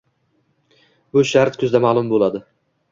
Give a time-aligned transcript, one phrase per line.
[1.13, 2.45] Bu shart kuzda ma’lum bo‘ladi